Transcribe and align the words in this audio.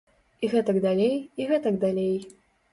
І 0.45 0.49
гэтак 0.53 0.79
далей, 0.87 1.15
і 1.43 1.49
гэтак 1.53 1.81
далей. 1.87 2.13